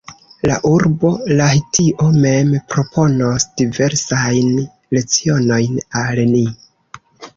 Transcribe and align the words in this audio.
La 0.49 0.53
urbo 0.69 1.09
Lahtio 1.41 2.07
mem 2.23 2.49
proponos 2.75 3.45
diversajn 3.61 4.49
lecionojn 4.99 5.79
al 6.05 6.23
ni. 6.35 6.43